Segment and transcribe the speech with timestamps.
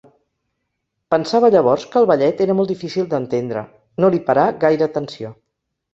[1.13, 3.63] Pensava llavors que el ballet era molt difícil d'entendre,
[4.05, 5.33] no li parà gaire atenció.